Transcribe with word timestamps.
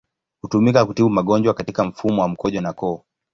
Hutumika 0.41 0.85
kutibu 0.85 1.09
magonjwa 1.09 1.53
katika 1.53 1.83
mfumo 1.83 2.21
wa 2.21 2.27
mkojo 2.27 2.61
na 2.61 2.73
koo. 2.73 3.03